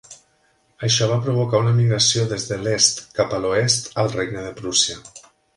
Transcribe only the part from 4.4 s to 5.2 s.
de Prússia.